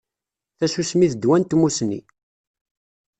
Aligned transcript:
Tasusmi 0.57 1.07
d 1.11 1.13
ddwa 1.15 1.37
n 1.37 1.43
tmussni 1.43 1.99